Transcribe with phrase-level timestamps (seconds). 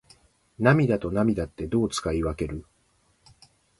[0.57, 2.65] 涙と泪ってどう使い分ける？